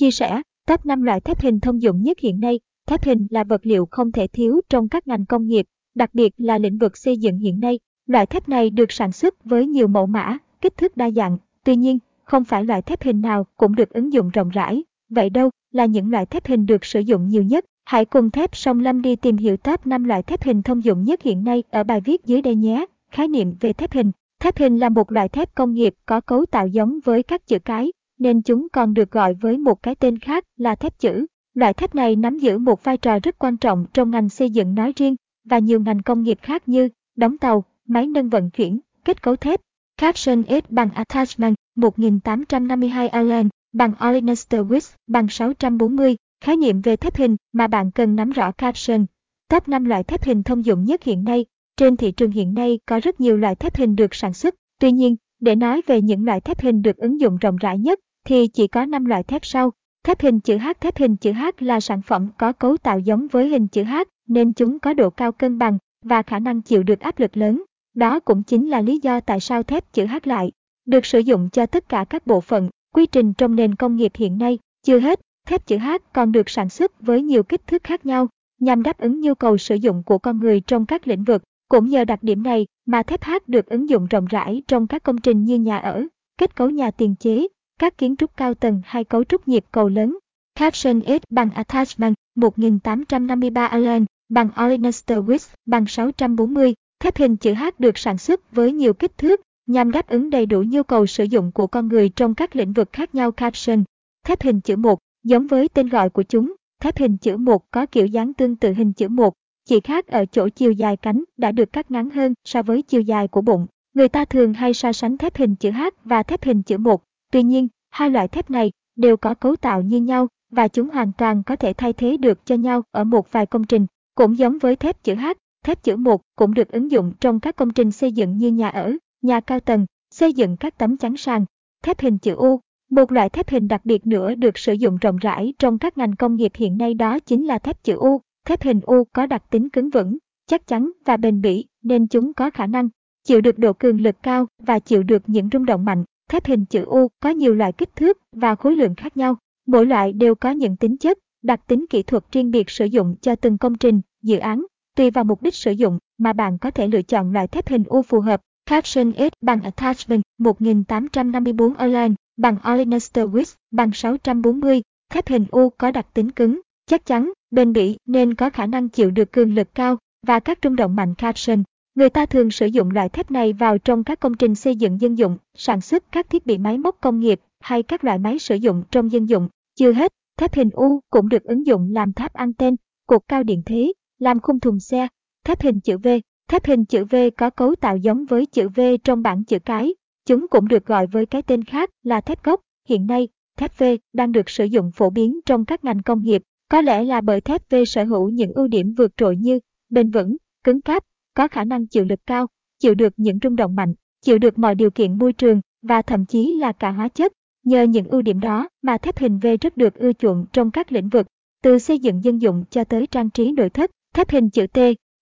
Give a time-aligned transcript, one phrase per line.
[0.00, 3.44] Chia sẻ, top 5 loại thép hình thông dụng nhất hiện nay, thép hình là
[3.44, 6.96] vật liệu không thể thiếu trong các ngành công nghiệp, đặc biệt là lĩnh vực
[6.96, 7.78] xây dựng hiện nay.
[8.06, 11.38] Loại thép này được sản xuất với nhiều mẫu mã, kích thước đa dạng.
[11.64, 14.82] Tuy nhiên, không phải loại thép hình nào cũng được ứng dụng rộng rãi.
[15.08, 17.64] Vậy đâu là những loại thép hình được sử dụng nhiều nhất?
[17.84, 21.04] Hãy cùng thép sông Lâm đi tìm hiểu top 5 loại thép hình thông dụng
[21.04, 22.86] nhất hiện nay ở bài viết dưới đây nhé.
[23.10, 24.12] Khái niệm về thép hình.
[24.40, 27.58] Thép hình là một loại thép công nghiệp có cấu tạo giống với các chữ
[27.58, 31.26] cái, nên chúng còn được gọi với một cái tên khác là thép chữ.
[31.54, 34.74] Loại thép này nắm giữ một vai trò rất quan trọng trong ngành xây dựng
[34.74, 38.80] nói riêng và nhiều ngành công nghiệp khác như đóng tàu, máy nâng vận chuyển,
[39.04, 39.60] kết cấu thép.
[39.96, 46.16] Caption S bằng Attachment 1852 Allen bằng Olenester Wix bằng 640.
[46.44, 49.06] Khái niệm về thép hình mà bạn cần nắm rõ caption.
[49.48, 51.44] Top 5 loại thép hình thông dụng nhất hiện nay.
[51.76, 54.54] Trên thị trường hiện nay có rất nhiều loại thép hình được sản xuất.
[54.80, 58.00] Tuy nhiên, để nói về những loại thép hình được ứng dụng rộng rãi nhất,
[58.24, 59.72] thì chỉ có 5 loại thép sau.
[60.04, 63.28] Thép hình chữ H Thép hình chữ H là sản phẩm có cấu tạo giống
[63.28, 63.94] với hình chữ H,
[64.28, 67.64] nên chúng có độ cao cân bằng và khả năng chịu được áp lực lớn.
[67.94, 70.52] Đó cũng chính là lý do tại sao thép chữ H lại
[70.86, 74.12] được sử dụng cho tất cả các bộ phận, quy trình trong nền công nghiệp
[74.14, 74.58] hiện nay.
[74.86, 78.28] Chưa hết, thép chữ H còn được sản xuất với nhiều kích thước khác nhau,
[78.60, 81.42] nhằm đáp ứng nhu cầu sử dụng của con người trong các lĩnh vực.
[81.68, 85.02] Cũng nhờ đặc điểm này mà thép H được ứng dụng rộng rãi trong các
[85.02, 86.06] công trình như nhà ở,
[86.38, 87.46] kết cấu nhà tiền chế,
[87.80, 90.18] các kiến trúc cao tầng hay cấu trúc nhịp cầu lớn.
[90.54, 96.74] Caption S bằng Attachment 1853 Allen bằng Olenester Width bằng 640.
[97.02, 100.46] Thép hình chữ H được sản xuất với nhiều kích thước nhằm đáp ứng đầy
[100.46, 103.32] đủ nhu cầu sử dụng của con người trong các lĩnh vực khác nhau.
[103.32, 103.84] Caption
[104.26, 107.86] Thép hình chữ 1 giống với tên gọi của chúng, thép hình chữ 1 có
[107.86, 109.34] kiểu dáng tương tự hình chữ 1,
[109.68, 113.00] chỉ khác ở chỗ chiều dài cánh đã được cắt ngắn hơn so với chiều
[113.00, 113.66] dài của bụng.
[113.94, 117.02] Người ta thường hay so sánh thép hình chữ H và thép hình chữ 1
[117.30, 121.12] Tuy nhiên, hai loại thép này đều có cấu tạo như nhau và chúng hoàn
[121.12, 123.86] toàn có thể thay thế được cho nhau ở một vài công trình.
[124.14, 125.26] Cũng giống với thép chữ H,
[125.64, 128.68] thép chữ 1 cũng được ứng dụng trong các công trình xây dựng như nhà
[128.68, 128.92] ở,
[129.22, 131.44] nhà cao tầng, xây dựng các tấm chắn sàn.
[131.82, 132.60] Thép hình chữ U,
[132.90, 136.16] một loại thép hình đặc biệt nữa được sử dụng rộng rãi trong các ngành
[136.16, 138.20] công nghiệp hiện nay đó chính là thép chữ U.
[138.46, 142.32] Thép hình U có đặc tính cứng vững, chắc chắn và bền bỉ nên chúng
[142.32, 142.88] có khả năng
[143.24, 146.04] chịu được độ cường lực cao và chịu được những rung động mạnh.
[146.30, 149.36] Thép hình chữ U có nhiều loại kích thước và khối lượng khác nhau.
[149.66, 153.16] Mỗi loại đều có những tính chất, đặc tính kỹ thuật riêng biệt sử dụng
[153.20, 154.64] cho từng công trình, dự án.
[154.96, 157.84] Tùy vào mục đích sử dụng mà bạn có thể lựa chọn loại thép hình
[157.84, 158.40] U phù hợp.
[158.66, 164.82] Caption S bằng Attachment 1854 Align bằng Olenester Wix bằng 640.
[165.10, 168.88] Thép hình U có đặc tính cứng, chắc chắn, bền bỉ nên có khả năng
[168.88, 171.62] chịu được cường lực cao và các rung động mạnh caption.
[172.00, 175.00] Người ta thường sử dụng loại thép này vào trong các công trình xây dựng
[175.00, 178.38] dân dụng, sản xuất các thiết bị máy móc công nghiệp hay các loại máy
[178.38, 179.48] sử dụng trong dân dụng.
[179.78, 183.62] Chưa hết, thép hình U cũng được ứng dụng làm tháp anten, cột cao điện
[183.66, 185.08] thế, làm khung thùng xe.
[185.44, 186.08] Thép hình chữ V
[186.48, 189.94] Thép hình chữ V có cấu tạo giống với chữ V trong bảng chữ cái.
[190.26, 192.60] Chúng cũng được gọi với cái tên khác là thép gốc.
[192.88, 196.42] Hiện nay, thép V đang được sử dụng phổ biến trong các ngành công nghiệp.
[196.68, 199.58] Có lẽ là bởi thép V sở hữu những ưu điểm vượt trội như
[199.90, 201.04] bền vững, cứng cáp,
[201.34, 202.46] có khả năng chịu lực cao,
[202.78, 206.26] chịu được những rung động mạnh, chịu được mọi điều kiện môi trường và thậm
[206.26, 207.32] chí là cả hóa chất.
[207.64, 210.92] Nhờ những ưu điểm đó mà thép hình V rất được ưa chuộng trong các
[210.92, 211.26] lĩnh vực,
[211.62, 213.90] từ xây dựng dân dụng cho tới trang trí nội thất.
[214.14, 214.78] Thép hình chữ T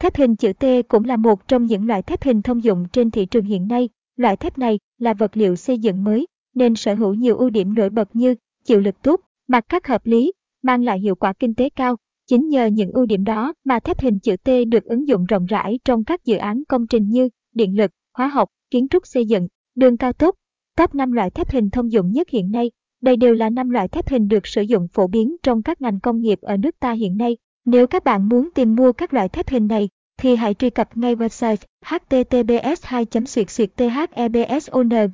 [0.00, 3.10] Thép hình chữ T cũng là một trong những loại thép hình thông dụng trên
[3.10, 3.88] thị trường hiện nay.
[4.16, 7.74] Loại thép này là vật liệu xây dựng mới, nên sở hữu nhiều ưu điểm
[7.74, 8.34] nổi bật như
[8.64, 10.32] chịu lực tốt, mặt cắt hợp lý,
[10.62, 11.96] mang lại hiệu quả kinh tế cao,
[12.26, 15.46] Chính nhờ những ưu điểm đó mà thép hình chữ T được ứng dụng rộng
[15.46, 19.26] rãi trong các dự án công trình như điện lực, hóa học, kiến trúc xây
[19.26, 20.34] dựng, đường cao tốc.
[20.76, 22.70] Top 5 loại thép hình thông dụng nhất hiện nay.
[23.00, 26.00] Đây đều là 5 loại thép hình được sử dụng phổ biến trong các ngành
[26.00, 27.36] công nghiệp ở nước ta hiện nay.
[27.64, 30.96] Nếu các bạn muốn tìm mua các loại thép hình này, thì hãy truy cập
[30.96, 35.10] ngay website https 2 thebsonglam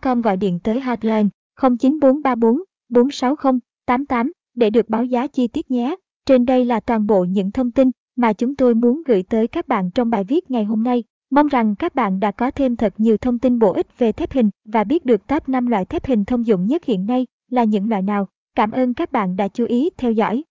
[0.00, 1.28] com gọi điện tới hotline
[1.60, 3.52] 09434 460
[3.86, 5.96] 88 để được báo giá chi tiết nhé.
[6.26, 9.68] Trên đây là toàn bộ những thông tin mà chúng tôi muốn gửi tới các
[9.68, 11.04] bạn trong bài viết ngày hôm nay.
[11.30, 14.32] Mong rằng các bạn đã có thêm thật nhiều thông tin bổ ích về thép
[14.32, 17.64] hình và biết được top 5 loại thép hình thông dụng nhất hiện nay là
[17.64, 18.28] những loại nào.
[18.54, 20.44] Cảm ơn các bạn đã chú ý theo dõi.